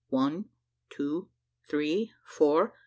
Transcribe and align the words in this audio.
"One, 0.09 0.45
two, 0.89 1.29
three, 1.69 2.11
four. 2.25 2.73